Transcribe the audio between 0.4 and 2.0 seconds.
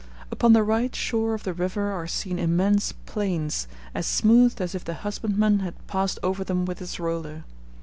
the right shore of the river